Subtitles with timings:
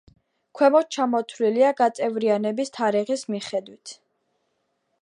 [0.59, 3.97] ქვემოთ ჩამოთვლილია გაწევრიანების თარიღის მიხედვით.